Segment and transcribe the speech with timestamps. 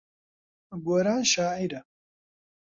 [0.85, 1.81] گۆران شاعیرە.